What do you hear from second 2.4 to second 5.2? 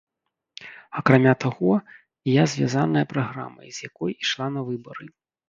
звязаная праграмай, з якой ішла на выбары.